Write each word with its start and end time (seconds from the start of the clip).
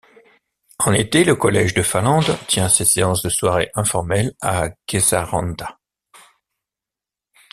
En 0.79 0.93
été, 0.93 1.23
le 1.23 1.35
Collège 1.35 1.75
de 1.75 1.83
Finlande 1.83 2.35
tient 2.47 2.69
ses 2.69 2.85
séances 2.85 3.21
de 3.21 3.29
soirée 3.29 3.69
informelle 3.75 4.33
à 4.41 4.71
Kesäranta. 4.87 5.77